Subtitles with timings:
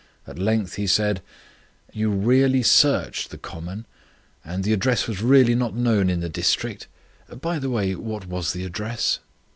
[0.25, 1.21] At length he said:
[1.93, 3.85] "You really searched the common?
[4.43, 6.87] And the address was really not known in the district
[7.39, 9.19] by the way, what was the address?"